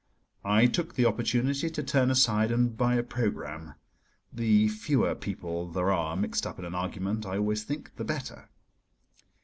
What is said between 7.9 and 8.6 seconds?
the better.